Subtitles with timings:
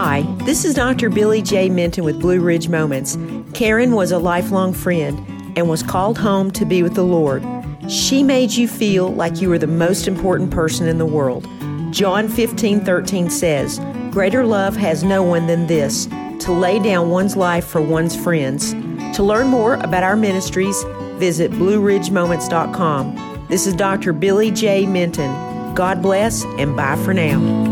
[0.00, 1.10] Hi, this is Dr.
[1.10, 1.68] Billy J.
[1.68, 3.18] Minton with Blue Ridge Moments.
[3.52, 5.18] Karen was a lifelong friend
[5.56, 7.44] and was called home to be with the Lord.
[7.90, 11.48] She made you feel like you were the most important person in the world.
[11.92, 13.80] John 15 13 says,
[14.12, 18.74] Greater love has no one than this, to lay down one's life for one's friends.
[19.16, 20.80] To learn more about our ministries,
[21.16, 23.46] visit BlueRidgeMoments.com.
[23.48, 24.12] This is Dr.
[24.12, 24.86] Billy J.
[24.86, 25.74] Minton.
[25.74, 27.67] God bless and bye for now.